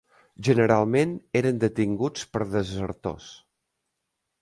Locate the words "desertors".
2.57-3.33